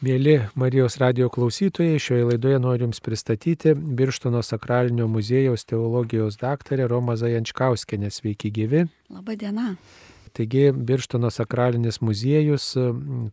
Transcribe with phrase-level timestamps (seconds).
[0.00, 7.18] Mėly Marijos radio klausytojai, šioje laidoje noriu Jums pristatyti Birštono sakralinio muziejaus teologijos daktarę Romą
[7.20, 8.08] Zajančkauskenę.
[8.10, 8.86] Sveiki gyvi.
[9.12, 9.74] Labadiena.
[10.32, 12.70] Taigi Birštono sakralinis muziejus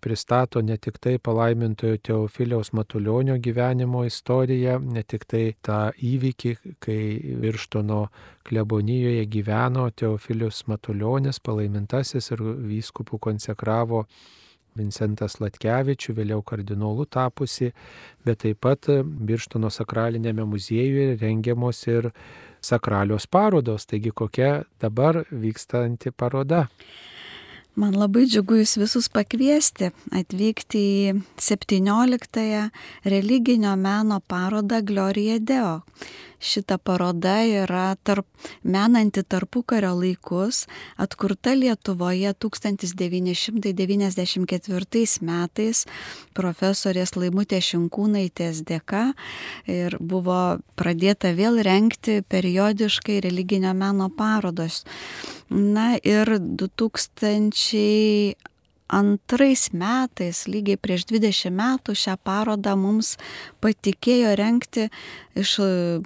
[0.04, 6.52] pristato ne tik tai palaimintojo Teofiliaus Matulionio gyvenimo istoriją, ne tik tai tą įvykį,
[6.84, 7.00] kai
[7.46, 8.02] Birštono
[8.44, 14.04] klebonijoje gyveno Teofilius Matulionis, palaimintasis ir vyskupų konsekravo
[14.78, 17.72] Vincentas Latkevičių, vėliau kardinolų tapusi,
[18.26, 22.12] bet taip pat Birštono sakralinėme muziejuje rengiamos ir
[22.62, 23.86] sakralios parodos.
[23.90, 26.68] Taigi kokia dabar vykstanti paroda?
[27.78, 32.64] Man labai džiugu jūs visus pakviesti atvykti į 17-ąją
[33.06, 35.76] religinio meno parodą Gloria Deo.
[36.40, 38.28] Šita paroda yra tarp,
[38.64, 40.68] menanti tarpukario laikus,
[41.02, 45.86] atkurta Lietuvoje 1994 metais
[46.38, 49.18] profesorės Laimutė Šinkūnaitės dėka
[49.66, 54.86] ir buvo pradėta vėl renkti periodiškai religinio meno parodos.
[55.50, 58.38] Na ir 2000
[58.88, 63.16] antrais metais, lygiai prieš 20 metų, šią parodą mums
[63.64, 64.88] patikėjo renkti
[65.38, 65.58] iš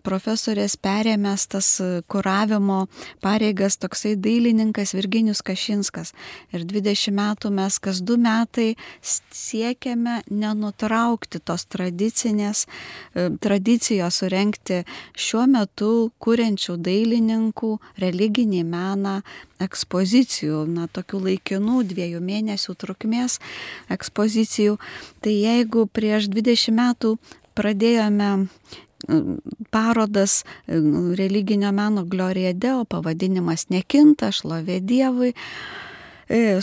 [0.04, 1.70] profesorės perėmęs tas
[2.12, 2.86] kuravimo
[3.23, 6.12] pareigas toksai dailininkas Virginius Kašinskas.
[6.52, 12.66] Ir 20 metų mes kas du metai siekiame nenutraukti tos tradicinės,
[13.14, 14.82] tradicijos surenkti
[15.16, 19.20] šiuo metu kuriančių dailininkų religinį meną
[19.62, 23.39] ekspozicijų, na, tokių laikinų dviejų mėnesių trukmės
[23.91, 24.77] ekspozicijų.
[25.22, 27.16] Tai jeigu prieš 20 metų
[27.58, 28.31] pradėjome
[29.72, 30.44] parodas
[31.17, 35.33] religinio meno Gloria Deo, pavadinimas nekinta, šlovė Dievui,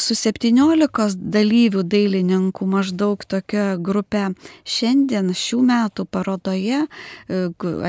[0.01, 4.31] su 17 dalyvių dailininkų maždaug tokia grupė.
[4.65, 6.87] Šiandien šių metų parodoje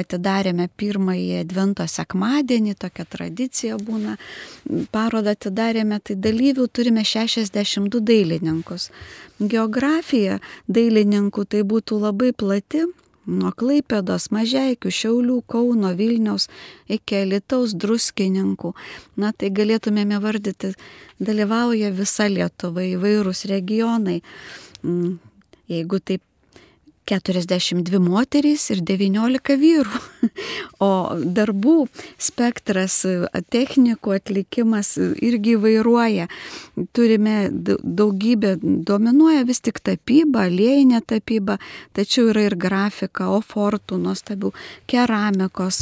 [0.02, 4.18] atidarėme pirmąjį Advento sekmadienį, tokia tradicija būna.
[4.92, 8.90] Parodą atidarėme, tai dalyvių turime 62 dailininkus.
[9.40, 12.90] Geografija dailininkų tai būtų labai plati,
[13.30, 16.50] nuo Klaipėdos, Mažiekių, Šiaulių, Kauno, Vilniaus
[16.92, 18.74] iki Lietaus druskininkų.
[19.22, 20.74] Na tai galėtumėme vardyti,
[21.22, 24.20] dalyvauja visa Lietuva, įvairūs regionai.
[25.70, 26.24] Jeigu taip
[27.10, 30.02] 42 moterys ir 19 vyrų.
[30.80, 31.90] O darbų
[32.22, 33.02] spektras,
[33.52, 36.30] technikų atlikimas irgi vairuoja.
[36.96, 41.58] Turime daugybę, dominuoja vis tik tapyba, lėjinė tapyba,
[41.98, 44.54] tačiau yra ir grafika, ofortų, nuostabių
[44.88, 45.82] keramikos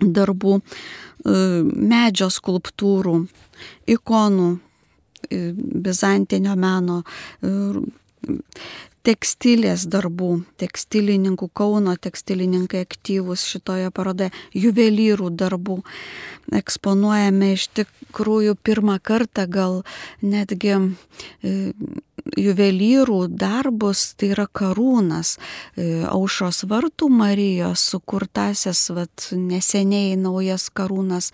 [0.00, 0.58] darbų,
[1.24, 3.16] medžio skulptūrų,
[3.96, 4.50] ikonų,
[5.30, 7.00] bizantinio meno
[9.06, 10.30] tekstilės darbų,
[10.60, 15.80] tekstilininkų, Kauno tekstilininkai aktyvūs šitoje parodoje, juvelyrų darbų.
[16.60, 19.80] Eksponuojame iš tikrųjų pirmą kartą gal
[20.22, 20.76] netgi
[22.38, 25.36] juvelyrų darbus, tai yra karūnas,
[26.10, 31.30] aušos vartų Marijos sukurtasis, vat, neseniai naujas karūnas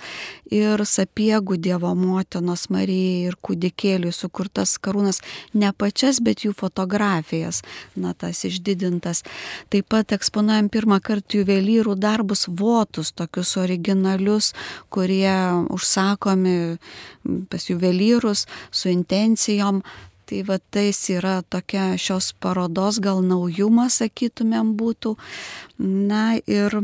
[0.52, 5.20] ir sapiegų Dievo motinos Marijai ir kūdikėliui sukurtas karūnas,
[5.54, 7.62] ne pačias, bet jų fotografijas,
[7.96, 9.22] na tas išdidintas.
[9.72, 14.52] Taip pat eksponuojam pirmą kartą juvelyrų darbus, votus, tokius originalius,
[14.92, 15.36] kurie
[15.72, 16.76] užsakomi
[17.50, 19.82] pas juvelyrus su intencijom
[20.26, 25.12] Tai va tais yra tokia šios parodos gal naujumas, sakytumėm, būtų.
[25.78, 26.74] Na ir,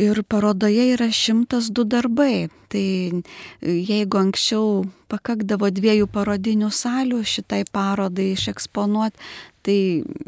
[0.00, 2.48] ir parodoje yra šimtas du darbai.
[2.72, 2.86] Tai
[3.66, 9.20] jeigu anksčiau pakakdavo dviejų parodinių salių šitai parodai išeksponuoti,
[9.60, 9.78] tai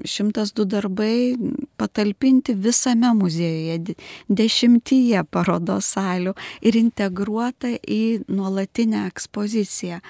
[0.05, 1.39] šimtas du darbai
[1.81, 3.97] patalpinti visame muziejuje,
[4.29, 10.03] dešimtyje parodos salių ir integruota į nuolatinę ekspoziciją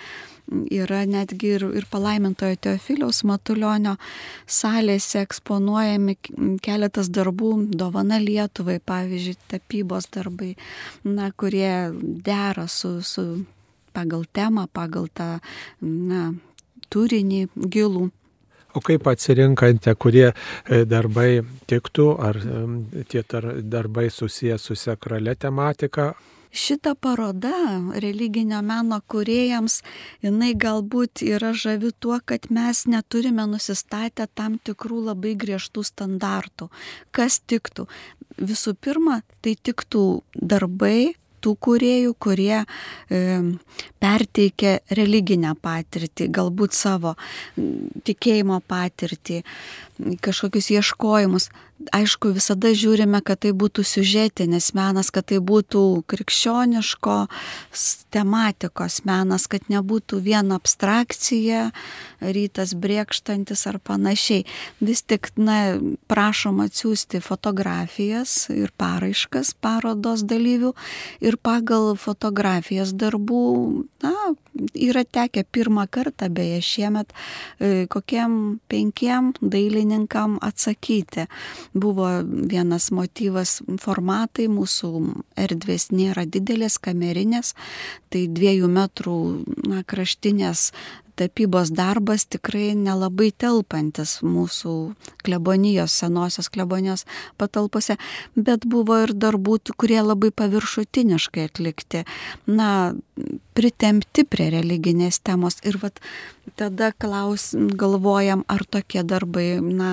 [0.51, 3.97] yra netgi ir, ir palaimintojo Teofiliaus Matulionio
[4.51, 6.17] salėse eksponuojami
[6.65, 10.55] keletas darbų, dovana Lietuvai, pavyzdžiui, tapybos darbai,
[11.05, 11.93] na, kurie
[12.25, 13.45] dera su, su
[13.93, 15.37] pagal temą, pagal tą
[15.81, 16.33] na,
[16.93, 18.11] turinį gilų.
[18.73, 22.39] O kaip atsirinkate, kurie e, darbai tiktų, ar
[23.13, 23.21] tie
[23.61, 26.15] darbai susijęs su sakrale tematika,
[26.53, 29.81] šita paroda religinio meno kuriejams,
[30.23, 36.69] jinai galbūt yra žavi tuo, kad mes neturime nusistatę tam tikrų labai griežtų standartų.
[37.11, 37.89] Kas tiktų?
[38.41, 40.05] Visų pirma, tai tiktų
[40.37, 43.21] darbai, tų kuriejų, kurie e,
[44.03, 47.17] perteikia religinę patirtį, galbūt savo
[48.07, 49.43] tikėjimo patirtį,
[50.23, 51.51] kažkokius ieškojimus.
[51.91, 57.17] Aišku, visada žiūrime, kad tai būtų siužetinis menas, kad tai būtų krikščioniško
[58.13, 61.71] tematikos menas, kad nebūtų viena abstrakcija,
[62.23, 64.45] rytas briekštantis ar panašiai.
[64.85, 65.79] Vis tik, na,
[66.13, 70.75] prašom atsiųsti fotografijas ir paraiškas parodos dalyvių
[71.25, 73.45] ir pagal fotografijas darbų,
[74.05, 74.15] na,
[74.75, 81.27] yra tekę pirmą kartą, beje, šiemet e, kokiem penkiem dailininkam atsakyti.
[81.75, 84.93] Buvo vienas motyvas formatai, mūsų
[85.37, 87.55] erdvės nėra didelės, kamerinės,
[88.13, 89.19] tai dviejų metrų
[89.69, 90.71] na, kraštinės
[91.15, 94.75] tapybos darbas tikrai nelabai telpantis mūsų
[95.25, 97.05] klebonijos, senosios klebonijos
[97.41, 97.99] patalpose,
[98.37, 102.05] bet buvo ir darbų, kurie labai paviršutiniškai atlikti,
[102.47, 102.71] na,
[103.57, 105.59] pritempti prie religinės temos.
[105.69, 106.01] Ir vat
[106.59, 109.93] tada klaus, galvojam, ar tokie darbai, na,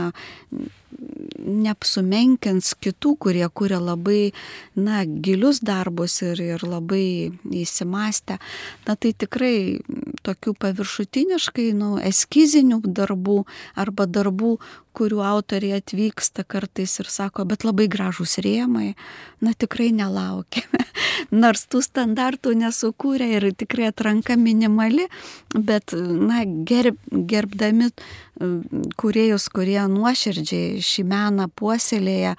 [1.39, 4.31] neapsumenkins kitų, kurie kuria labai,
[4.75, 8.39] na, gilius darbus ir, ir labai įsimastę.
[8.87, 9.79] Na, tai tikrai
[10.25, 13.43] tokių paviršutiniškai, nu, eskizinių darbų
[13.79, 14.57] arba darbų,
[14.97, 18.93] kurių autoriai atvyksta kartais ir sako, bet labai gražus rėmai,
[19.43, 20.83] na tikrai nelaukime.
[21.43, 25.07] Nors tų standartų nesukūrė ir tikrai atranka minimali,
[25.55, 27.91] bet, na, gerb, gerbdami
[28.99, 32.35] kuriejus, kurie nuoširdžiai šį meną puoselėja,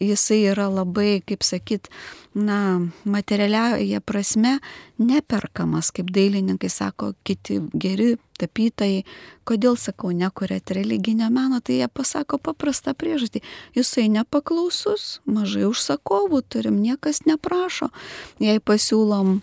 [0.00, 1.90] jisai yra labai, kaip sakyt,
[2.34, 4.58] na, materialiaja prasme
[5.02, 9.02] neperkamas, kaip dailininkai sako, kiti geri tapytojai.
[9.48, 13.42] Kodėl sakau, nekuriat religinio meno, tai jie pasako paprastą priežastį.
[13.74, 17.90] Jisai nepaklausus, mažai užsakovų turim, niekas neprašo.
[18.38, 19.40] Jei pasiūlom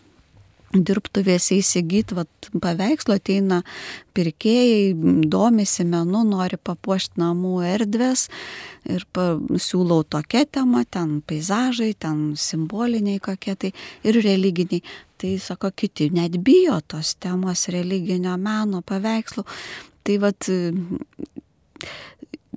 [0.74, 3.62] dirbtuvėse įsigyti vat, paveikslo, ateina
[4.18, 4.92] pirkėjai,
[5.32, 8.28] domisi menu, nori papuošti namų erdvės
[8.88, 13.74] ir pa, siūlau tokią temą, ten peizažai, ten simboliniai kokie tai
[14.08, 14.84] ir religiniai.
[15.18, 19.48] Tai sako, kiti net bijo tos temos religinio meno paveikslų.
[20.06, 20.50] Tai vat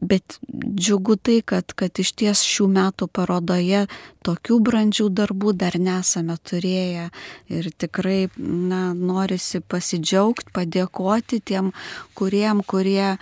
[0.00, 3.82] Bet džiugu tai, kad, kad iš ties šių metų parodoje
[4.24, 7.10] tokių brandžių darbų dar nesame turėję.
[7.52, 11.72] Ir tikrai na, norisi pasidžiaugti, padėkoti tiem,
[12.16, 13.16] kuriem, kurie e,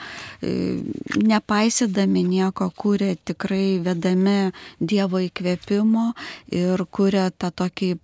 [1.19, 6.13] nepaisydami nieko, kuria tikrai vedami Dievo įkvėpimo
[6.55, 7.97] ir kuria tą tokį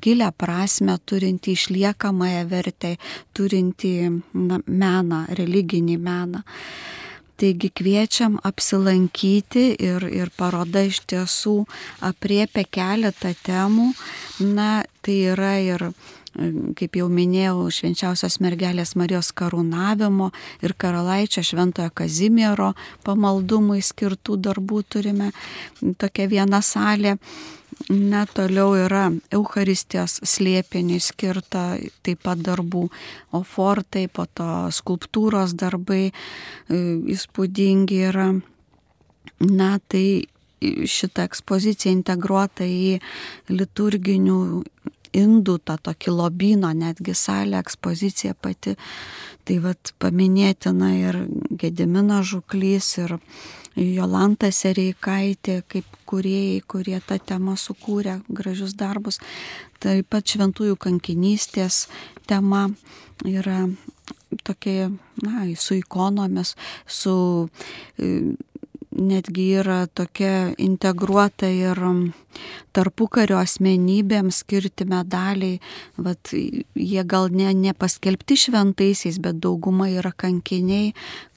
[0.00, 2.96] gilę prasme, turinti išliekamąją vertę,
[3.32, 3.94] turinti
[4.34, 6.40] na, meną, religinį meną.
[7.40, 11.56] Taigi kviečiam apsilankyti ir, ir paroda iš tiesų
[12.06, 13.90] apriepia keletą temų.
[14.54, 15.88] Na, tai yra ir
[16.78, 20.30] kaip jau minėjau, švenčiausios mergelės Marijos karūnavimo
[20.66, 22.72] ir karalaičio šventojo Kazimiero
[23.06, 25.30] pamaldumui skirtų darbų turime
[26.00, 27.18] tokia viena salė.
[27.90, 31.74] Na, toliau yra Euharistijos slėpiniui skirta
[32.06, 32.84] taip pat darbų,
[33.34, 36.12] o fortai, po to skulptūros darbai e,
[37.16, 38.28] įspūdingi yra.
[39.42, 40.06] Na, tai
[40.62, 43.00] šitą ekspoziciją integruota į
[43.50, 44.38] liturginių
[45.14, 48.76] indų, tą tokį lobyno, netgi salę, ekspozicija pati.
[49.44, 51.18] Tai vad paminėtina ir
[51.60, 53.18] Gedimino žuklys, ir
[53.76, 59.18] Jolanta Sereikaitė, kaip kuriejai, kurie tą temą sukūrė gražius darbus.
[59.82, 61.84] Taip pat šventųjų kankinystės
[62.30, 62.68] tema
[63.26, 63.66] yra
[64.46, 64.90] tokia,
[65.22, 66.54] na, su ikonomis,
[66.86, 67.16] su
[68.94, 71.78] netgi yra tokia integruota ir
[72.74, 75.60] tarpukario asmenybėms skirti medaliai,
[75.96, 80.92] vat, jie gal ne, nepaskelbti šventaisiais, bet dauguma yra kankiniai,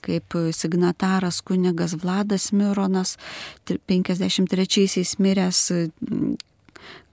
[0.06, 3.18] kaip signataras kunigas Vladas Mironas,
[3.68, 5.64] 53-aisiais miręs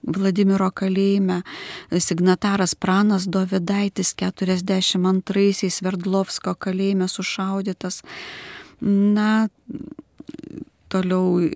[0.05, 1.39] Vladimiro kalėjime,
[1.89, 8.03] signataras Pranas Dovidaitis 42-aisiais Verdlovsko kalėjime sušaudytas.
[8.85, 9.47] Na,
[10.89, 11.51] Toliau e,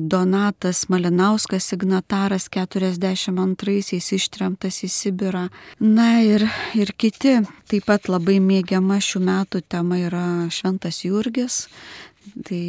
[0.00, 5.46] Donatas Malinauskas, signataras 42-aisiais ištremtas į Sibirą.
[5.80, 7.38] Na ir, ir kiti,
[7.70, 11.64] taip pat labai mėgiama šių metų tema yra Šventas Jurgis.
[12.44, 12.64] Tai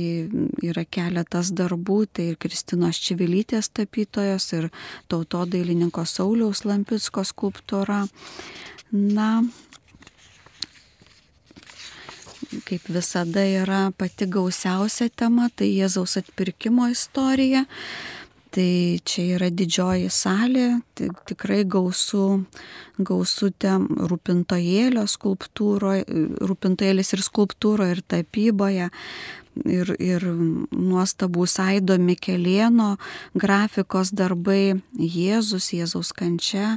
[0.67, 4.67] yra keletas darbų, tai ir Kristinos Čivilytės tapytojos, ir
[5.07, 8.01] tauto dailininko Sauliaus Lampicko skulptūra.
[8.91, 9.29] Na,
[12.67, 17.65] kaip visada yra pati gausiausia tema, tai Jėzaus atpirkimo istorija.
[18.55, 20.77] Tai čia yra didžioji salė,
[21.27, 22.27] tikrai gausų,
[23.03, 26.05] gausų tem rūpintojėlio skulptūroje,
[26.39, 28.87] rūpintojėlis ir skulptūroje, ir tapyboje
[29.63, 30.25] ir, ir
[30.71, 32.95] nuostabus Aido Mikelėno
[33.35, 36.75] grafikos darbai, Jėzus, Jėzaus kančia,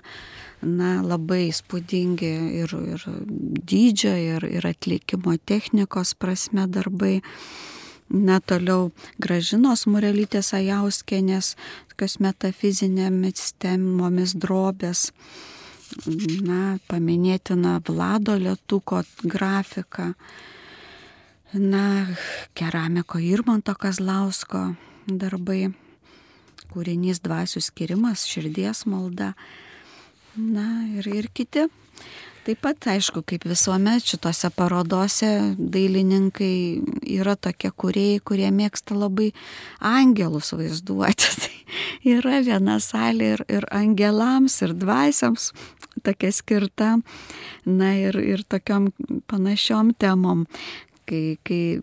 [0.62, 2.30] na, labai spūdingi
[2.62, 3.04] ir, ir
[3.68, 7.18] dydžio, ir, ir atlikimo technikos prasme darbai.
[8.08, 8.88] Na, toliau
[9.20, 11.52] gražinos murelytės ajauskenės,
[11.90, 15.10] tokios metafizinėmis temomis drobės.
[16.44, 20.14] Na, paminėtina Vlado Lietuko grafika
[21.52, 22.06] na,
[22.54, 24.74] keramiko Irmanto Kazlausko
[25.08, 25.70] darbai,
[26.72, 29.32] kūrinys dvasių skirimas, širdies malda,
[30.36, 31.68] na ir, ir kiti.
[32.48, 36.80] Taip pat, aišku, kaip visuomet šitose parodose dailininkai
[37.18, 39.34] yra tokie kuriejai, kurie mėgsta labai
[39.84, 41.28] angelus vaizduoti.
[41.42, 41.56] Tai
[42.16, 45.50] yra viena salė ir, ir angelams, ir dvasiams
[46.06, 46.94] tokia skirta,
[47.68, 48.92] na ir, ir tokiom
[49.28, 50.46] panašiom temom
[51.08, 51.80] kai, kai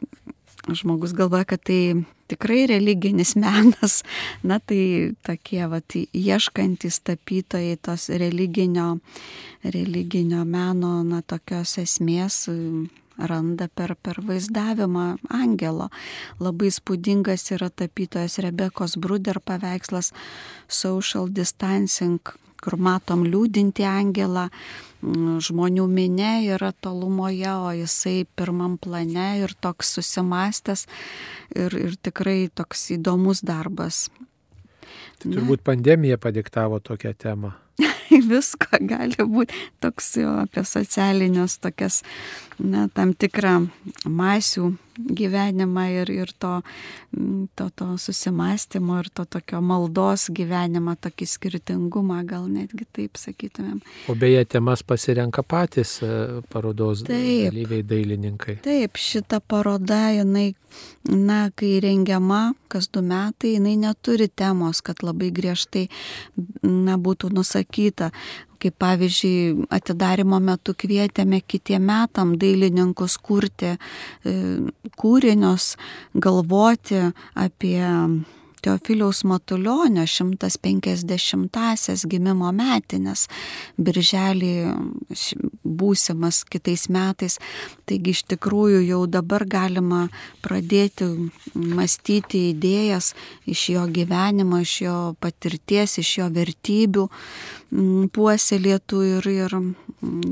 [0.74, 4.03] žmogus galvoja, kad tai tikrai religinis menas,
[4.43, 8.98] na tai tokie vat ieškantis tapytojai tos religinio,
[9.63, 12.45] religinio meno, na tokios esmės
[13.17, 15.89] randa per, per vaizdavimą angelo.
[16.43, 20.12] Labai spūdingas yra tapytojas Rebekos Bruder paveikslas
[20.67, 22.19] Social Distancing,
[22.63, 24.50] kur matom liūdinti angelą,
[25.45, 30.85] žmonių minė yra tolumoje, o jisai pirmam plane ir toks susimastęs
[31.55, 34.07] ir, ir tikrai toks įdomus darbas.
[35.21, 37.53] Tai turbūt pandemija padiktavo tokią temą.
[38.31, 42.01] Visko gali būti toks jau apie socialinius tokias,
[42.59, 43.59] na, tam tikrą
[44.05, 46.62] masių gyvenimą ir, ir to,
[47.18, 53.82] mm, to, to susimastymo ir to tokio maldos gyvenimą, tokį skirtingumą, gal netgi taip sakytumėm.
[54.10, 58.60] O beje, temas pasirenka patys e, parodos taip, dalyviai dailininkai.
[58.66, 60.54] Taip, šita paroda, jinai,
[61.12, 65.86] na, kai rengiama kas du metai, jinai neturi temos, kad labai griežtai,
[66.64, 68.12] na, būtų nusakyta
[68.65, 73.77] kaip pavyzdžiui atidarimo metu kvietėme kitiem metam dailininkus kurti e,
[74.98, 75.75] kūrinius,
[76.17, 77.03] galvoti
[77.38, 77.84] apie
[78.65, 83.27] Teofiliaus Matulionio 150-asias gimimo metinės,
[83.77, 84.53] birželį
[85.62, 87.38] būsimas kitais metais.
[87.86, 90.01] Taigi iš tikrųjų jau dabar galima
[90.41, 91.12] pradėti
[91.53, 93.13] mąstyti idėjas
[93.45, 97.07] iš jo gyvenimo, iš jo patirties, iš jo vertybių
[98.15, 99.60] puoselėtų ir, ir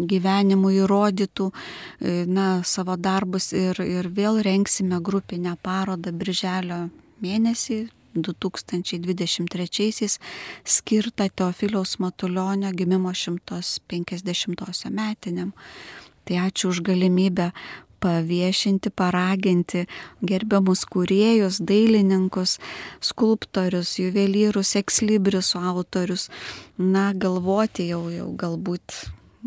[0.09, 6.87] gyvenimų įrodytų e, na, savo darbus ir, ir vėl renksime grupinę parodą birželio
[7.23, 7.83] mėnesį
[8.15, 10.07] 2023
[10.65, 15.51] skirtą Teofiliaus Matulionio gimimo 150 metiniam.
[16.23, 17.51] Tai ačiū už galimybę
[18.03, 19.85] paviešinti, paraginti
[20.21, 22.59] gerbiamus kuriejus, dailininkus,
[23.01, 26.29] skulptorius, juvelyrus, ekslibrius autorius,
[26.77, 28.97] na, galvoti jau, jau galbūt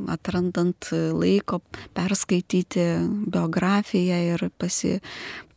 [0.08, 1.60] atrandant laiko
[1.96, 2.84] perskaityti
[3.32, 4.98] biografiją ir pasi,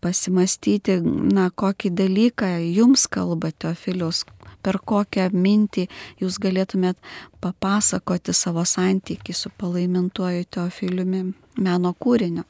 [0.04, 1.00] pasimastyti,
[1.34, 4.24] na, kokį dalyką jums kalba Teofilius,
[4.64, 5.88] per kokią mintį
[6.22, 7.00] jūs galėtumėt
[7.44, 11.26] papasakoti savo santykį su palaimintuoju Teofiliumi
[11.60, 12.48] meno kūriniu.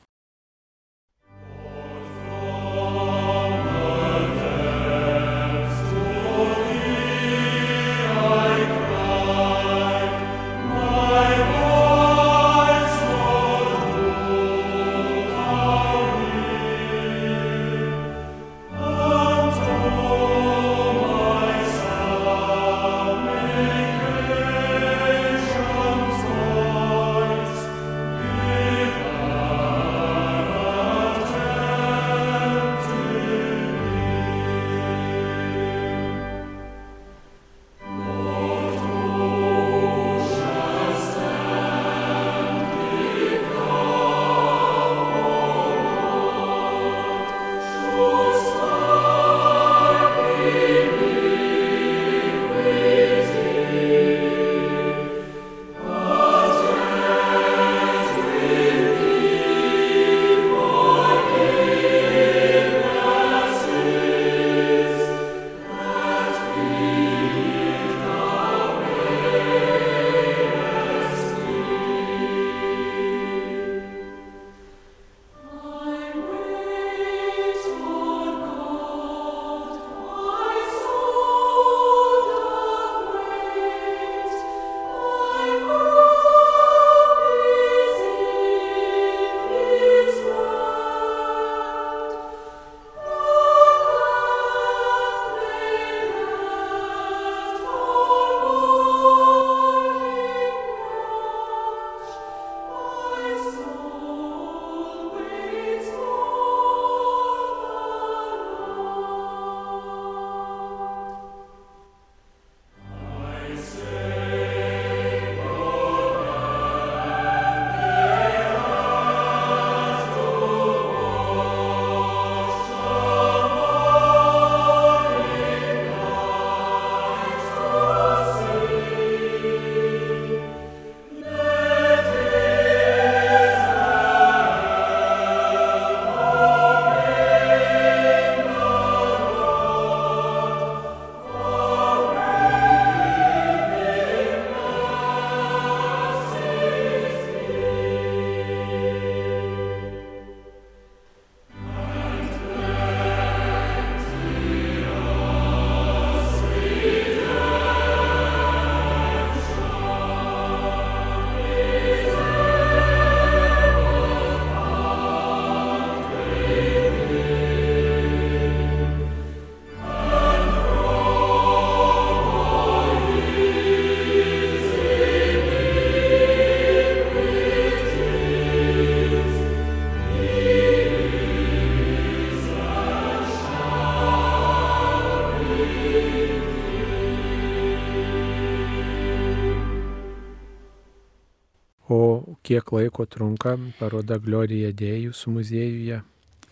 [192.49, 195.99] Kiek laiko trunka paroda Glorija Dėjus muziejuje?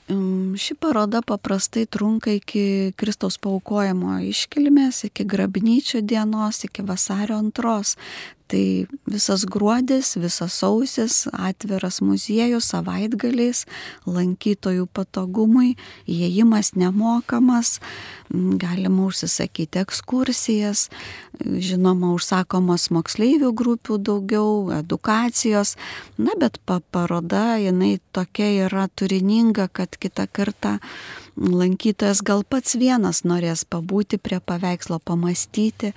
[0.07, 7.97] Ši paroda paprastai trunka iki Kristaus paukojimo iškilmės, iki grabnyčių dienos, iki vasario antros.
[8.47, 13.65] Tai visas gruodis, visas sausis, atviras muziejus savaitgaliais,
[14.07, 15.73] lankytojų patogumui,
[16.07, 17.77] įėjimas nemokamas,
[18.31, 20.87] galima užsisakyti ekskursijas,
[21.43, 25.75] žinoma, užsakomos moksleivių grupių daugiau, edukacijos,
[26.15, 30.77] na bet pa paroda jinai tokia yra turininga, kad kitą kartą
[31.37, 35.93] lankytojas gal pats vienas norės pabūti prie paveikslo, pamastyti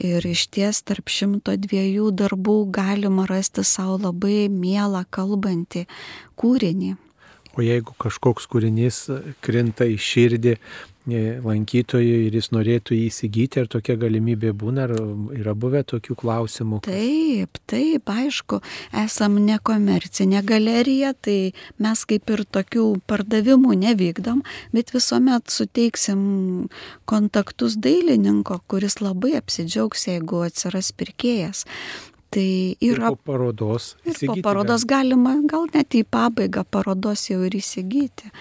[0.00, 5.86] ir iš ties tarp šimto dviejų darbų galima rasti savo labai mielą kalbantį
[6.40, 6.94] kūrinį.
[7.54, 9.04] O jeigu kažkoks kūrinys
[9.44, 10.56] krinta į širdį,
[11.04, 14.94] lankytojui ir jis norėtų jį įsigyti, ar tokia galimybė būna, ar
[15.36, 16.80] yra buvę tokių klausimų?
[16.86, 18.60] Taip, taip, aišku,
[19.04, 24.40] esam nekomercinė galerija, tai mes kaip ir tokių pardavimų nevykdom,
[24.72, 26.24] bet visuomet suteiksim
[27.04, 31.66] kontaktus dailininko, kuris labai apsidžiaugs, jeigu atsiras pirkėjas.
[32.34, 33.12] Tai yra.
[33.12, 33.94] Ir po parodos.
[34.08, 38.32] Ir po parodos galima, gal net į pabaigą parodos jau ir įsigyti.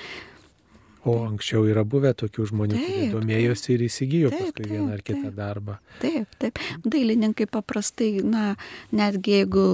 [1.04, 5.02] O anksčiau yra buvę tokių žmonių, taip, kurie domėjosi ir įsigijo taip, paskui vieną ar
[5.04, 5.78] kitą taip, darbą.
[6.00, 6.62] Taip, taip.
[6.88, 8.54] Dailininkai paprastai, na,
[8.96, 9.66] netgi jeigu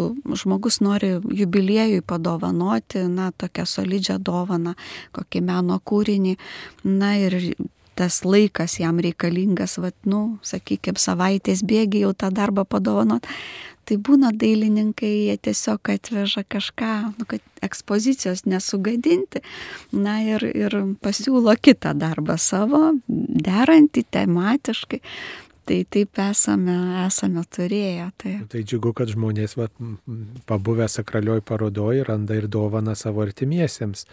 [0.42, 4.74] žmogus nori jubiliejui padovanoti, na, tokią solidžią dovaną,
[5.14, 6.34] kokį meno kūrinį,
[6.90, 7.38] na ir
[8.00, 13.28] tas laikas jam reikalingas, vad, nu, sakykime, savaitės bėgi jau tą darbą padovanot,
[13.90, 19.42] tai būna dailininkai, jie tiesiog atveža kažką, nu, kad ekspozicijos nesugadinti,
[19.92, 22.84] na ir, ir pasiūlo kitą darbą savo,
[23.50, 25.02] derantį tematiškai.
[25.70, 28.08] Tai taip esame, esame turėję.
[28.18, 28.32] Tai.
[28.50, 29.68] tai džiugu, kad žmonės va,
[30.50, 34.08] pabuvę sakralioj parodoj randa ir dovana savo artimiesiems,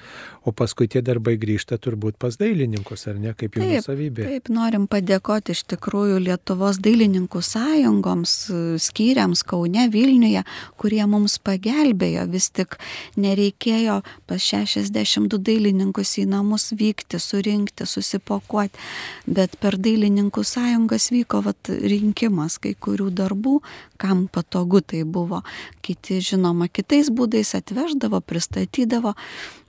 [0.45, 4.27] o paskui tie darbai grįžta turbūt pas dailininkus, ar ne, kaip jų nusavybė.
[4.29, 8.37] Taip, norim padėkoti iš tikrųjų Lietuvos dailininkų sąjungoms,
[8.85, 10.45] skyriams Kaune, Vilniuje,
[10.77, 12.77] kurie mums pagelbėjo, vis tik
[13.17, 18.87] nereikėjo pas 62 dailininkus į namus vykti, surinkti, susipokuoti,
[19.25, 23.61] bet per dailininkų sąjungas vyko vat, rinkimas kai kurių darbų,
[24.01, 25.43] kam patogu tai buvo.
[25.87, 29.15] Kiti, žinoma, kitais būdais atveždavo, pristatydavo,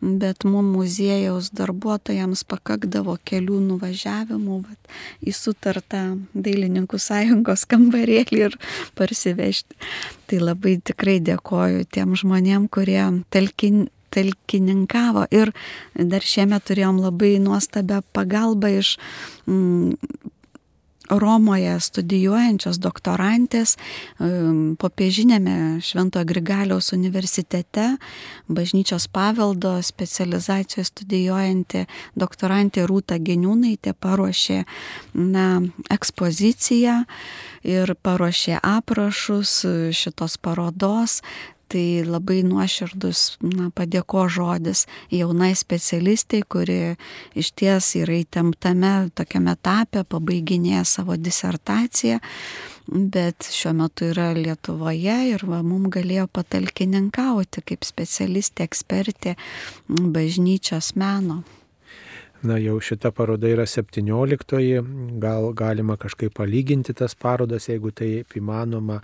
[0.02, 6.04] bet mums muziejaus darbuotojams pakakdavo kelių nuvažiavimų vat, į sutartą
[6.36, 8.58] dailininkų sąjungos kambarėlį ir
[8.98, 9.78] parsivežti.
[10.28, 13.02] Tai labai tikrai dėkoju tiem žmonėm, kurie
[13.34, 15.54] talkin, talkininkavo ir
[15.96, 18.96] dar šiemet turėjom labai nuostabią pagalbą iš
[19.48, 19.96] mm,
[21.10, 23.76] Romoje studijuojančios doktorantės
[24.82, 27.90] popiežinėme Švento Grigaliaus universitete,
[28.52, 31.86] bažnyčios paveldo specializacijoje studijuojanti
[32.20, 34.64] doktorantė Rūta Geniūnaitė paruošė
[35.16, 35.48] na,
[35.94, 37.04] ekspoziciją
[37.68, 39.62] ir paruošė aprašus
[39.96, 41.22] šitos parodos
[41.72, 46.96] tai labai nuoširdus na, padėko žodis jaunai specialistai, kuri
[47.38, 52.22] iš ties yra įtemptame tokiame etape, pabaiginėja savo disertaciją,
[52.88, 59.38] bet šiuo metu yra Lietuvoje ir va, mums galėjo patalkininkauti kaip specialistė, ekspertė
[59.88, 61.44] bažnyčios meno.
[62.46, 64.84] Na jau šita paroda yra 17,
[65.20, 69.00] gal galima kažkaip palyginti tas parodas, jeigu taip įmanoma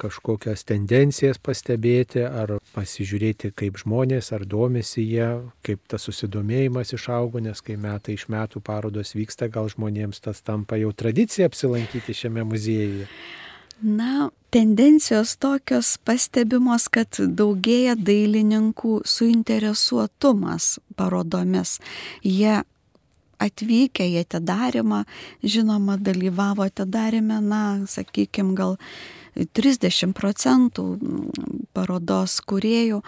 [0.00, 5.28] kažkokias tendencijas pastebėti ar pasižiūrėti, kaip žmonės ar domisi jie,
[5.66, 10.78] kaip tas susidomėjimas išaugo, nes kai metai iš metų parodos vyksta, gal žmonėms tas tampa
[10.80, 13.08] jau tradicija apsilankyti šiame muziejuje.
[13.82, 21.80] Na, tendencijos tokios pastebimos, kad daugėja dailininkų suinteresuotumas parodomis.
[22.22, 22.62] Jie
[23.42, 25.02] atvykę į atidarimą,
[25.42, 28.78] žinoma, dalyvavo atidarime, na, sakykime, gal
[29.34, 30.84] 30 procentų
[31.74, 33.00] parodos kuriejų,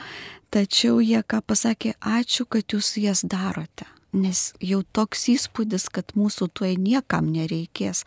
[0.51, 3.87] tačiau jie ką pasakė, ačiū, kad jūs jas darote.
[4.17, 8.05] Nes jau toks įspūdis, kad mūsų tuoj niekam nereikės.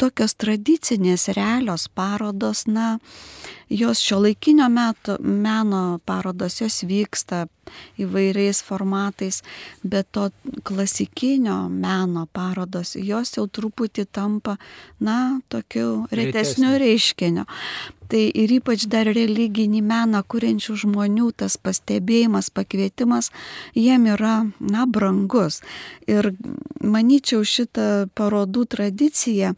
[0.00, 2.96] Tokios tradicinės realios parodos, na,
[3.68, 7.44] jos šio laikinio meto, meno parodos, jos vyksta
[8.00, 9.42] įvairiais formatais,
[9.84, 10.30] bet to
[10.66, 14.56] klasikinio meno parodos, jos jau truputį tampa,
[15.00, 17.46] na, tokiu retesniu reiškiniu.
[18.12, 23.30] Tai ir ypač dar religinį meną kuriančių žmonių tas pastebėjimas, pakvietimas,
[23.72, 25.62] jiem yra, na, brangus.
[26.04, 26.34] Ir
[26.84, 29.56] manyčiau šitą parodų tradiciją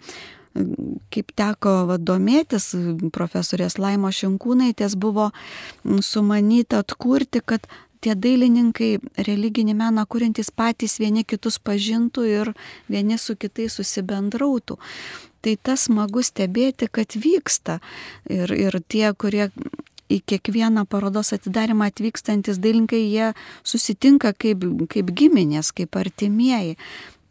[1.11, 2.69] kaip teko va, domėtis,
[3.15, 5.33] profesorės Laimo Šinkūnaitės buvo
[5.99, 7.67] sumanyta atkurti, kad
[8.05, 12.53] tie dailininkai religinį meną kuriantys patys vieni kitus pažintų ir
[12.93, 14.79] vieni su kitais susibendrautų.
[15.45, 17.81] Tai tas smagu stebėti, kad vyksta.
[18.33, 19.51] Ir, ir tie, kurie
[20.13, 23.33] į kiekvieną parodos atidarimą atvykstantis dailininkai, jie
[23.67, 26.79] susitinka kaip, kaip giminės, kaip artimieji.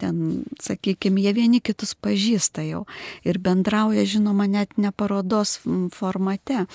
[0.01, 2.83] Ten, sakykime, jie vieni kitus pažįsta jau
[3.23, 5.59] ir bendrauja, žinoma, net ne parodos
[5.95, 6.65] formate.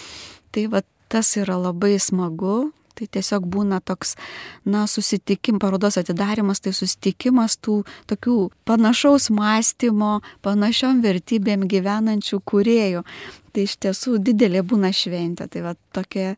[0.55, 4.17] Tai va tas yra labai smagu, Tai tiesiog būna toks,
[4.67, 7.81] na, susitikim, parodos atidarimas, tai susitikimas tų
[8.11, 13.05] tokių panašaus mąstymo, panašiom vertybėm gyvenančių kuriejų.
[13.55, 15.49] Tai iš tiesų didelė būna šventė.
[15.51, 16.35] Tai va tokia,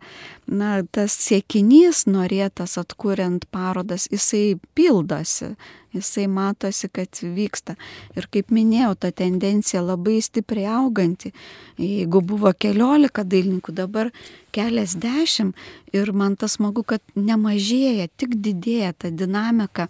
[0.47, 5.55] na, tas siekinys norėtas atkuriant parodas, jisai pildosi,
[5.95, 7.77] jisai matosi, kad vyksta.
[8.17, 11.33] Ir kaip minėjau, ta tendencija labai stipriai auganti.
[11.81, 14.13] Jeigu buvo keliolika dailininkų, dabar
[14.55, 15.57] keliasdešimt
[15.97, 19.89] ir man tas smagu, kad nemažėja, tik didėja ta dinamika.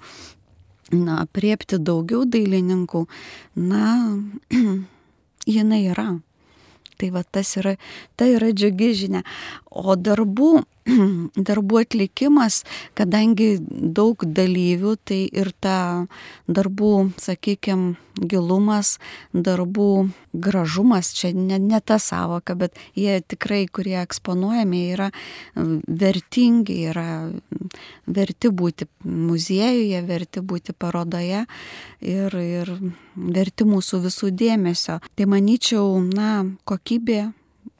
[0.90, 3.04] Na, priepti daugiau dailininkų,
[3.62, 4.18] na,
[5.54, 6.16] jinai yra.
[7.00, 7.76] Tai va tas yra,
[8.18, 9.22] tai yra džiugi žinia.
[9.70, 10.64] O darbų
[11.48, 12.62] darbų atlikimas,
[12.98, 16.06] kadangi daug dalyvių, tai ir ta
[16.50, 18.98] darbų, sakykime, gilumas,
[19.32, 25.08] darbų gražumas, čia ne, ne ta savoka, bet jie tikrai, kurie eksponuojami, yra
[25.54, 27.06] vertingi, yra
[28.06, 31.46] verti būti muziejuje, verti būti parodoje
[32.00, 32.74] ir, ir
[33.14, 35.00] verti mūsų visų dėmesio.
[35.16, 37.30] Tai manyčiau, na, kokybė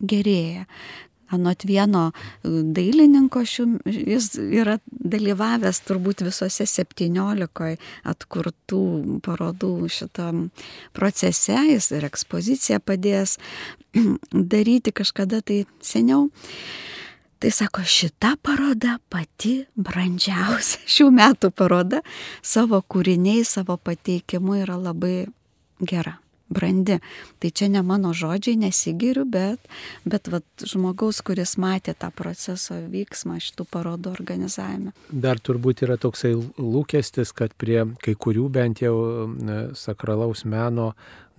[0.01, 0.67] gerėja
[1.35, 7.75] anot vieno e, dailininko, šių, jis yra dalyvavęs turbūt visose 17
[8.13, 8.85] atkurtų
[9.27, 10.49] parodų šitam
[10.97, 13.39] procese, jis ir ekspoziciją padės
[14.55, 16.29] daryti kažkada tai seniau.
[17.41, 20.83] Tai sako, šita paroda pati brandžiausia.
[20.95, 22.03] Šių metų paroda
[22.45, 25.31] savo kūriniai, savo pateikimu yra labai
[25.81, 26.19] gera
[26.51, 26.99] brandi.
[27.39, 29.71] Tai čia ne mano žodžiai, nesigiriu, bet,
[30.05, 34.95] bet vat, žmogaus, kuris matė tą proceso vyksmą šitų parodų organizavime.
[35.11, 38.97] Dar turbūt yra toksai lūkestis, kad prie kai kurių bent jau
[39.79, 40.93] sakralaus meno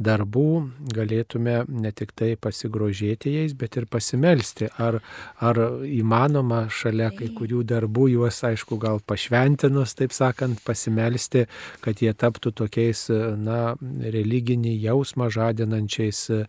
[0.03, 0.47] darbų
[0.95, 4.69] galėtume ne tik tai pasigrožėti jais, bet ir pasimelsti.
[4.81, 4.99] Ar,
[5.39, 11.45] ar įmanoma šalia kai kurių darbų juos, aišku, gal pašventinus, taip sakant, pasimelsti,
[11.85, 13.07] kad jie taptų tokiais,
[13.41, 16.41] na, religinį jausmą žadinančiais e,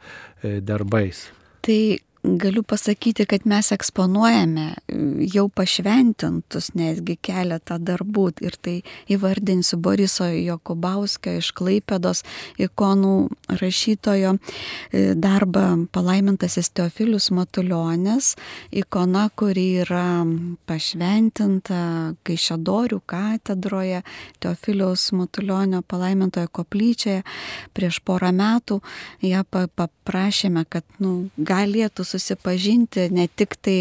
[0.65, 1.29] darbais.
[1.62, 1.83] Tai
[2.23, 4.67] galiu pasakyti, kad mes eksponuojame
[5.35, 8.75] jau pašventintus netgi keletą darbų ir tai
[9.11, 12.23] įvardinsiu Boriso Jokubauskio iš Klaipėdos
[12.63, 13.15] ikonų
[13.59, 18.37] rašytojo e, darbą palaimintasis Teofilius Matuljonis,
[18.71, 20.23] ikona, kuri yra
[20.71, 21.81] pašventinta
[22.23, 24.05] Kaišadorių katedroje,
[24.39, 27.27] Teofiliaus Matuljonio palaimintojo koplyčioje
[27.75, 28.79] prieš porą metų.
[29.27, 33.79] Ją paprašėme, kad nu, galėtų susipažinti ne tik tai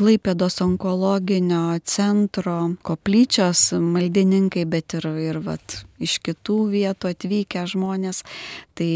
[0.00, 2.54] Klaipėdos onkologinio centro
[2.86, 8.22] koplyčios maldininkai, bet ir, ir vat, iš kitų vietų atvykę žmonės.
[8.78, 8.92] Tai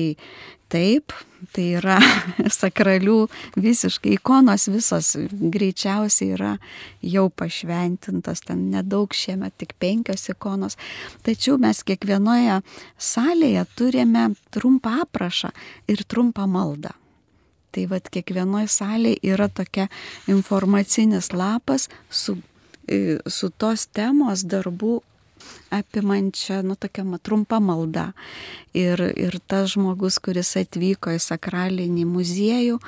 [0.72, 1.12] taip,
[1.52, 1.98] tai yra
[2.60, 3.18] sakralių
[3.60, 6.54] visiškai ikonos visos greičiausiai yra
[7.04, 10.78] jau pašventintos, ten nedaug šiemet, tik penkios ikonos.
[11.26, 12.62] Tačiau mes kiekvienoje
[12.96, 15.52] salėje turime trumpą aprašą
[15.90, 16.94] ir trumpą maldą.
[17.74, 19.88] Tai vad kiekvienoje salėje yra tokia
[20.30, 22.38] informacinis lapas su,
[23.26, 25.00] su tos temos darbų
[25.70, 28.12] apimančia, nu, tokia trumpa malda.
[28.74, 32.80] Ir, ir tas žmogus, kuris atvyko į sakralinį muziejų,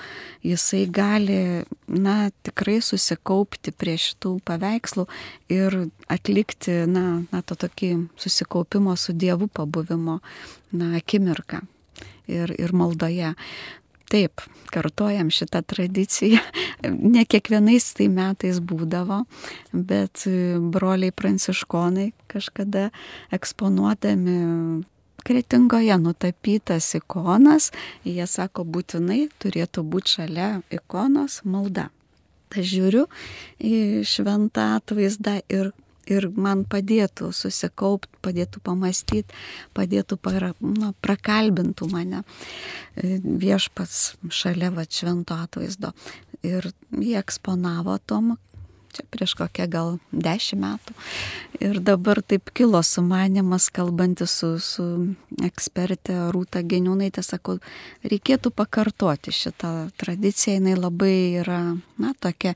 [0.46, 1.40] jisai gali,
[1.86, 5.06] na, tikrai susikaupti prie šitų paveikslų
[5.52, 5.78] ir
[6.12, 10.20] atlikti, na, na to tokį susikaupimo su Dievu pabuvimo,
[10.72, 11.62] na, akimirką.
[12.26, 13.36] Ir, ir maldoje.
[14.06, 16.42] Taip, kartojam šitą tradiciją.
[16.86, 19.22] Ne kiekvienais tai metais būdavo,
[19.72, 20.26] bet
[20.74, 22.90] broliai pranciškonai kažkada
[23.34, 24.36] eksponuodami
[25.26, 27.72] kretingoje nutapytas ikonas,
[28.06, 31.88] jie sako, būtinai turėtų būti šalia ikonos malda.
[32.52, 33.08] Tai žiūriu
[33.58, 35.72] į šventą atvaizdą ir
[36.06, 39.36] ir man padėtų susikaupti, padėtų pamastyti,
[39.76, 45.92] padėtų para, nu, prakalbintų mane e, viešpats šalia va švento atvaizdo.
[46.46, 48.36] Ir jie eksponavo tom
[48.96, 50.94] čia prieš kokią gal dešimt metų.
[51.60, 54.86] Ir dabar taip kilo sumanimas, kalbantis su, su
[55.44, 57.58] ekspertė Rūta Geniūnaitė, sakau,
[58.04, 61.60] reikėtų pakartoti šitą tradiciją, jinai labai yra,
[62.00, 62.54] na, tokia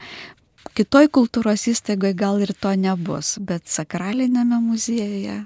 [0.76, 5.42] kitoj kultūros įstaigoje gal ir to nebus, bet sakralinėme muziejuje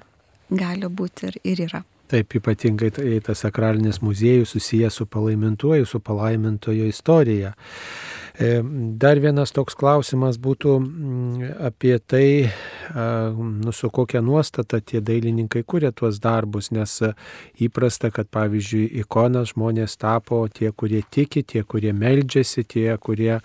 [0.55, 1.83] gali būti ir, ir yra.
[2.11, 7.55] Taip, ypatingai tai tas sakralinis muziejus susijęs su palaimintuoju, su palaimintojo istorija.
[8.39, 8.63] E,
[8.99, 10.73] dar vienas toks klausimas būtų
[11.63, 12.51] apie tai,
[13.39, 16.97] nu, su kokia nuostata tie dailininkai kūrė tuos darbus, nes
[17.63, 23.37] įprasta, kad pavyzdžiui, ikonas žmonės tapo tie, kurie tiki, tie, kurie meldžiasi, tie, kurie,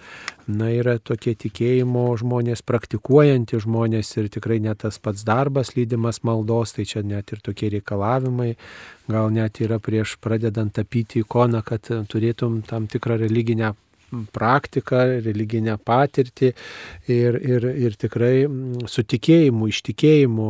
[0.49, 6.73] na, yra tokie tikėjimo žmonės, praktikuojantys žmonės ir tikrai net tas pats darbas lydimas maldos,
[6.73, 8.55] tai čia net ir tokie reikalavimai,
[9.05, 13.75] gal net yra prieš pradedant tapyti ikoną, kad turėtum tam tikrą religinę
[14.33, 16.51] praktiką, religinę patirtį
[17.11, 18.47] ir, ir, ir tikrai
[18.89, 20.49] su tikėjimu, iš tikėjimu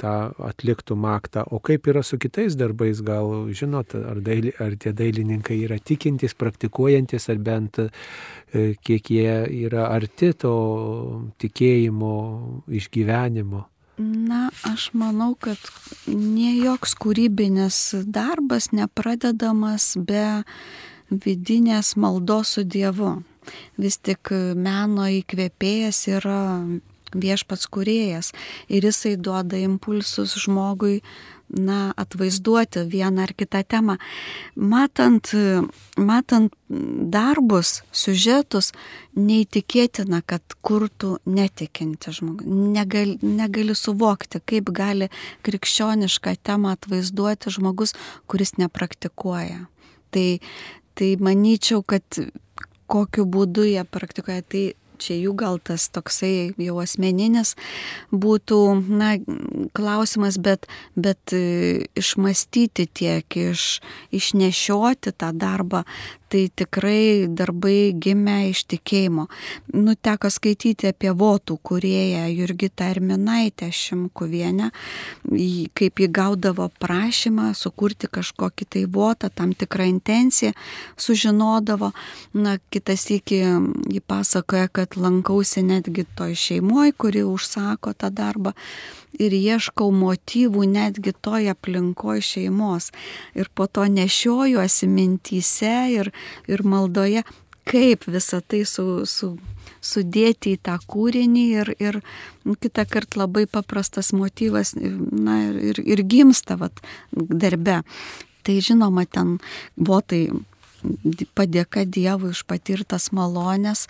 [0.00, 0.16] tą
[0.50, 1.44] atliktum aktą.
[1.50, 6.36] O kaip yra su kitais darbais, gal žinot, ar, daili, ar tie dailininkai yra tikintys,
[6.38, 7.90] praktikuojantis, ar bent e,
[8.84, 9.36] kiek jie
[9.66, 10.54] yra arti to
[11.42, 12.14] tikėjimo
[12.72, 13.66] išgyvenimo.
[14.02, 15.60] Na, aš manau, kad
[16.08, 20.24] nie joks kūrybinis darbas nepradedamas be
[21.12, 23.20] vidinės maldos su Dievu.
[23.76, 26.40] Vis tik meno įkvėpėjas yra
[27.12, 28.32] viešpats kuriejas
[28.72, 31.00] ir jisai duoda impulsus žmogui
[31.52, 33.98] na, atvaizduoti vieną ar kitą temą.
[34.56, 35.28] Matant,
[36.00, 36.54] matant
[37.12, 38.72] darbus, siužetus,
[39.18, 42.48] neįtikėtina, kad kurtų netikinti žmogus.
[42.48, 45.10] Negali, negali suvokti, kaip gali
[45.44, 47.92] krikščionišką temą atvaizduoti žmogus,
[48.26, 49.66] kuris nepraktikuoja.
[50.12, 50.26] Tai
[50.98, 52.04] Tai manyčiau, kad
[52.92, 54.64] kokiu būdu jie praktikuoja, tai
[55.02, 57.54] čia jų gal tas toksai jau asmeninis
[58.12, 58.58] būtų,
[58.92, 59.14] na,
[59.76, 63.80] klausimas, bet, bet e, išmastyti tiek, iš,
[64.14, 65.82] išnešioti tą darbą,
[66.32, 69.26] tai tikrai darbai gimė iš tikėjimo.
[69.76, 74.70] Nu, teko skaityti apie votų kurieją Jurgitą Arminaitę Šimkuvienę,
[75.76, 80.54] kaip jį gaudavo prašymą sukurti kažkokį tai votą, tam tikrą intenciją,
[80.96, 81.92] sužinodavo.
[82.32, 88.56] Na, kitas iki jį pasakoja, kad lankausi netgi toj šeimoje, kuri užsako tą darbą
[89.20, 92.90] ir ieškau motyvų netgi toj aplinkoje šeimos.
[93.36, 96.12] Ir po to nešiojuosi mintyse ir,
[96.50, 97.24] ir maldoje,
[97.68, 99.36] kaip visą tai su, su,
[99.82, 102.00] sudėti į tą kūrinį ir, ir
[102.46, 105.38] nu, kitą kartą labai paprastas motyvas na,
[105.70, 106.82] ir, ir gimsta vat,
[107.12, 107.82] darbe.
[108.42, 109.36] Tai žinoma, ten
[109.78, 110.26] votai
[111.38, 113.86] padėka Dievui už patirtas malonės,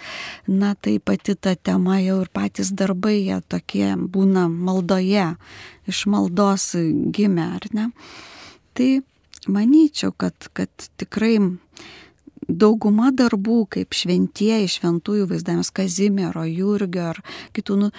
[0.46, 5.32] na tai pati ta tema jau ir patys darbai jie tokie būna maldoje,
[5.88, 6.72] iš maldos
[7.16, 7.88] gimė, ar ne?
[8.76, 8.90] Tai
[9.48, 11.38] manyčiau, kad, kad tikrai
[12.52, 17.22] dauguma darbų, kaip šventieji, šventųjų vaizdavimas Kazimiero, Jurgio ar
[17.56, 17.90] kitų, nu,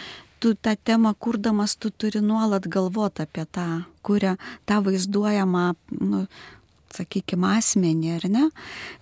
[0.44, 4.36] tu tą temą kurdamas, tu turi nuolat galvoti apie tą, kurią
[4.68, 5.70] tą vaizduojamą
[6.02, 6.26] nu,
[6.94, 8.44] sakykime, asmenį, ar ne?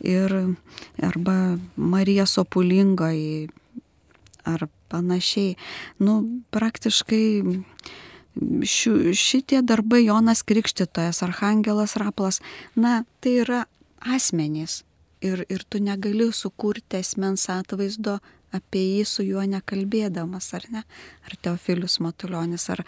[0.05, 0.35] Ir
[1.03, 3.49] arba Marija Sopulingoji,
[4.47, 5.57] ar panašiai.
[6.03, 6.21] Nu,
[6.53, 7.25] praktiškai
[8.75, 12.41] šių, šitie darbai Jonas Krikštytojas, Arhangelas Raplas,
[12.75, 13.65] na, tai yra
[13.99, 14.81] asmenys.
[15.21, 18.17] Ir, ir tu negali sukurti esmens atvaizdo
[18.51, 20.81] apie jį su juo nekalbėdamas, ar ne?
[21.27, 22.83] Ar Teofilius Matuljonis, ar,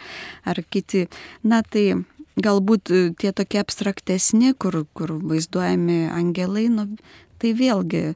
[0.49, 1.05] ar kiti.
[1.45, 2.03] Na tai
[2.41, 6.87] galbūt e, tie tokie abstraktesni, kur, kur vaizduojami angelai, nu,
[7.41, 8.15] tai vėlgi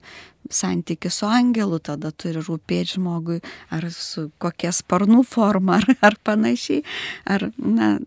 [0.50, 3.42] santykis su angelu tada turi rūpėti žmogui,
[3.74, 6.84] ar su kokia sparnų forma, ar, ar panašiai.
[7.28, 7.98] Ar, na,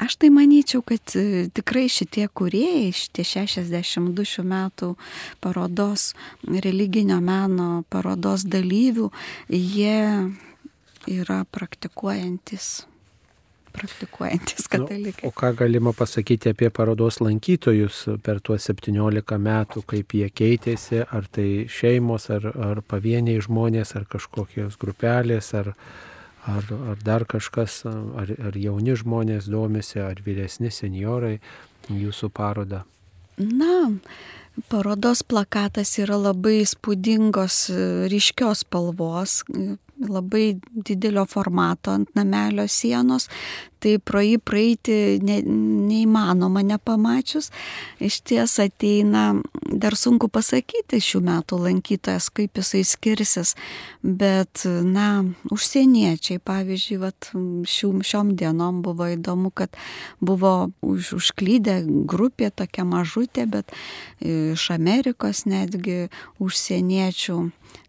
[0.00, 4.92] aš tai manyčiau, kad e, tikrai šitie kuriejai, šitie 62 šių metų
[5.44, 6.12] parodos,
[6.48, 9.10] religinio meno parodos dalyvių,
[9.52, 9.98] jie
[11.10, 12.70] yra praktikuojantis
[13.70, 15.22] praktikuojantis nu, katalikai.
[15.22, 21.04] Nu, o ką galima pasakyti apie parodos lankytojus per tuos 17 metų, kaip jie keitėsi,
[21.06, 25.72] ar tai šeimos, ar, ar pavieniai žmonės, ar kažkokios grupelės, ar,
[26.46, 31.38] ar, ar dar kažkas, ar, ar jauni žmonės domisi, ar vyresni seniorai
[31.90, 32.84] jūsų parodą?
[33.40, 33.90] Na,
[34.68, 37.62] parodos plakatas yra labai spūdingos,
[38.12, 39.40] ryškios spalvos,
[40.08, 43.28] labai didelio formato ant namelio sienos.
[43.80, 47.48] tai pro jį praeiti ne, neįmanoma nepamačius.
[47.96, 49.30] Iš ties ateina,
[49.72, 53.54] dar sunku pasakyti šių metų lankytojas, kaip jisai skirsis,
[54.04, 59.72] bet, na, užsieniečiai, pavyzdžiui, vat, šių, šiom dienom buvo įdomu, kad
[60.20, 63.72] buvo už, užklydę grupė tokia mažutė, bet
[64.20, 67.40] iš Amerikos netgi užsieniečių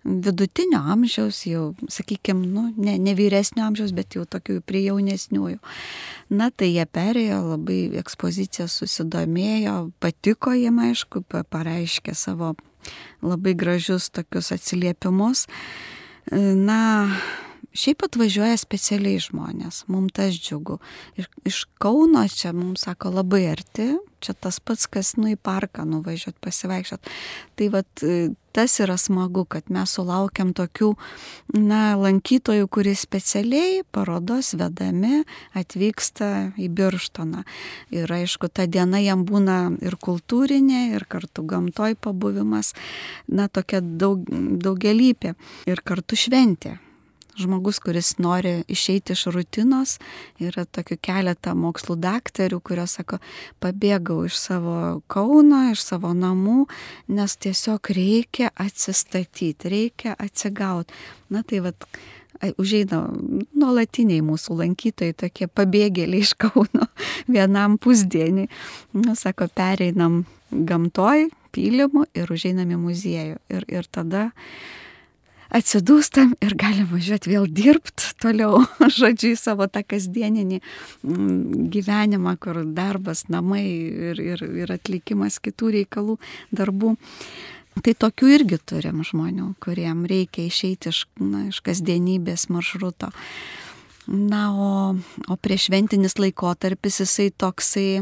[0.04, 5.60] vidutinio amžiaus, jau, sakykime, nu, ne, ne vyresnio amžiaus, bet jau tokių prie jaunesniųjų.
[6.34, 12.56] Na, tai jie perėjo labai ekspoziciją, susidomėjo, patiko jiem, aišku, pareiškė savo
[13.22, 15.46] labai gražius tokius atsiliepimus.
[16.32, 16.82] Na,
[17.78, 20.80] šiaip atvažiuoja specialiai žmonės, mums tas džiugu.
[21.20, 25.86] Ir iš Kauno čia mums sako labai arti, čia tas pats, kas nu į parką
[25.88, 27.12] nuvažiuot, pasivaikščiot.
[27.58, 28.06] Tai vad
[28.54, 30.92] tas yra smagu, kad mes sulaukiam tokių,
[31.56, 35.24] na, lankytojų, kuris specialiai parodos vedami
[35.58, 37.46] atvyksta į Birštoną.
[37.96, 42.76] Ir aišku, ta diena jam būna ir kultūrinė, ir kartu gamtoj pabuvimas,
[43.28, 45.36] na, tokia daug, daugelypė
[45.72, 46.78] ir kartu šventė
[47.40, 49.98] žmogus, kuris nori išeiti iš rutinos.
[50.42, 53.22] Yra tokių keletą mokslų daktarių, kurios sako,
[53.64, 54.78] pabėgau iš savo
[55.12, 56.66] kauno, iš savo namų,
[57.12, 60.94] nes tiesiog reikia atsistatyti, reikia atsigauti.
[61.32, 61.88] Na tai vad,
[62.58, 63.04] užeina
[63.54, 66.88] nuolatiniai mūsų lankytojai, tokie pabėgėliai iš Kauno
[67.36, 68.48] vienam pusdienį.
[68.98, 73.42] Nu, sako, pereinam gamtoj, pylimu ir užeinam į muziejų.
[73.52, 74.30] Ir, ir tada
[75.56, 78.64] atsidūstam ir galim važiuoti vėl dirbti toliau,
[79.00, 83.64] žodžiu, į savo tą kasdieninį mm, gyvenimą, kur darbas, namai
[84.12, 86.20] ir, ir, ir atlikimas kitų reikalų,
[86.56, 86.96] darbų.
[87.82, 93.14] Tai tokių irgi turim žmonių, kuriem reikia išeiti iš, na, iš kasdienybės maršruto.
[94.08, 94.96] Na, o,
[95.30, 98.02] o priešventinis laikotarpis jisai toksai,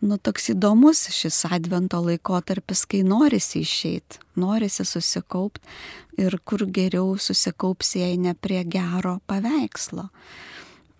[0.00, 5.68] nu, toks įdomus šis advento laikotarpis, kai norisi išeiti, norisi susikaupti
[6.24, 10.08] ir kur geriau susikaups, jei ne prie gero paveikslo.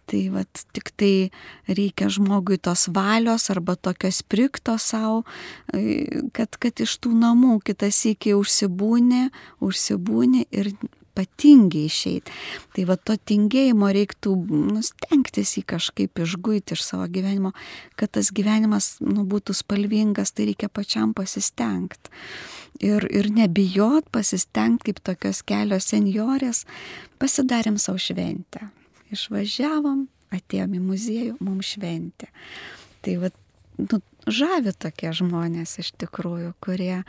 [0.04, 1.30] Tai vat tik tai
[1.64, 5.22] reikia žmogui tos valios arba tokios prikto savo,
[6.36, 9.30] kad, kad iš tų namų kitas iki užsibūnė,
[9.64, 10.74] užsibūnė ir
[11.14, 12.32] ypatingai išeiti.
[12.74, 14.34] Tai va to tingėjimo reiktų
[14.74, 17.54] nustengtis į kažkaip išguiti iš savo gyvenimo,
[17.96, 22.10] kad tas gyvenimas nu, būtų spalvingas, tai reikia pačiam pasistengti.
[22.82, 26.64] Ir, ir nebijot, pasistengti kaip tokios kelios seniorės,
[27.22, 28.66] pasidarėm savo šventę.
[29.14, 32.32] Išvažiavom, atėjom į muziejų, mums šventė.
[33.04, 33.30] Tai va,
[33.78, 37.04] nu, žavi tokie žmonės iš tikrųjų, kurie,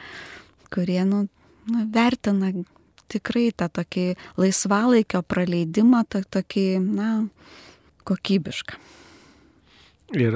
[0.69, 1.25] kurie nu,
[1.65, 2.53] nu, vertina
[3.11, 4.05] tikrai tą tokį
[4.41, 7.09] laisvalaikio praleidimą, tą tokį, na,
[8.05, 8.79] kokybišką.
[10.13, 10.35] Ir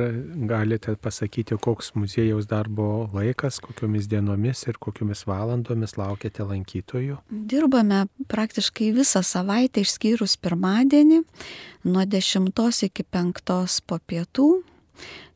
[0.50, 7.20] galite pasakyti, koks muziejaus darbo laikas, kokiomis dienomis ir kokiomis valandomis laukiate lankytojų?
[7.30, 11.22] Dirbame praktiškai visą savaitę išskyrus pirmadienį
[11.86, 13.44] nuo 10 iki 5
[13.86, 14.50] po pietų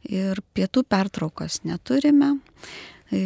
[0.10, 2.40] ir pietų pertraukos neturime.
[3.14, 3.20] E,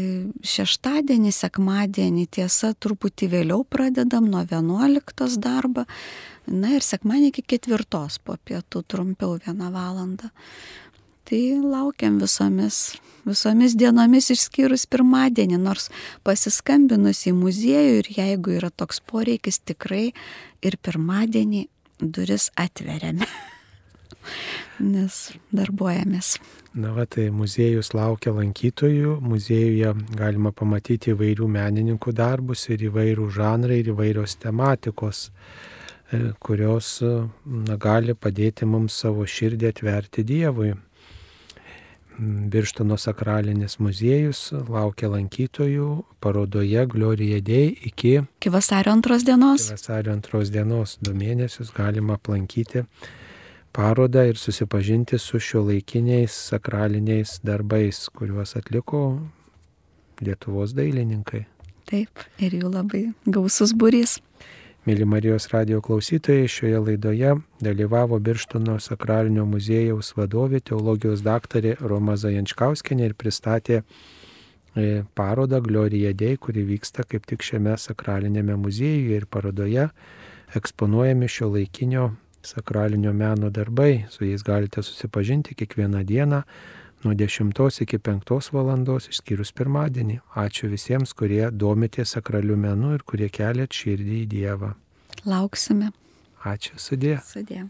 [0.44, 5.86] šeštadienį, sekmadienį tiesa truputį vėliau pradedam nuo 11 darbą,
[6.48, 10.32] na ir sekmadienį iki ketvirtos po pietų trumpiau vieną valandą.
[11.28, 15.90] Tai laukiam visomis, visomis dienomis išskyrus pirmadienį, nors
[16.28, 20.10] pasiskambinus į muziejų ir jeigu yra toks poreikis, tikrai
[20.64, 21.66] ir pirmadienį
[22.00, 23.28] duris atveriame,
[24.80, 25.20] nes
[25.56, 26.38] darbuojamės.
[26.78, 33.80] Na, va, tai muziejus laukia lankytojų, muziejuje galima pamatyti įvairių menininkų darbus ir įvairių žanrai
[33.82, 35.30] ir įvairios tematikos,
[36.12, 40.76] e, kurios na, gali padėti mums savo širdį atverti Dievui.
[42.18, 45.90] Birštono sakralinis muziejus laukia lankytojų
[46.22, 49.68] parodoje Glorija Dei iki, iki vasario antros dienos.
[49.68, 52.86] Iki vasario antros dienos, du mėnesius galima aplankyti
[53.78, 59.20] parodą ir susipažinti su šio laikiniais sakraliniais darbais, kuriuos atliko
[60.22, 61.44] Lietuvos dailininkai.
[61.86, 64.18] Taip, ir jų labai gausus burys.
[64.88, 73.12] Mėly Marijos radio klausytojai, šioje laidoje dalyvavo Birštono sakralinio muziejaus vadovė, teologijos daktarė Roma Zajančkauskenė
[73.12, 79.92] ir pristatė e, parodą Glorija Dei, kuri vyksta kaip tik šiame sakralinėme muziejuje ir parodoje
[80.58, 82.16] eksponuojami šio laikinio
[82.48, 86.42] sakralinio meno darbai, su jais galite susipažinti kiekvieną dieną
[87.04, 90.20] nuo 10 iki 5 valandos, išskyrus pirmadienį.
[90.36, 94.74] Ačiū visiems, kurie domitės sakraliu menu ir kurie keliat širdį į Dievą.
[95.26, 95.92] Lauksime.
[96.44, 97.20] Ačiū, sudė.
[97.26, 97.68] Sudė.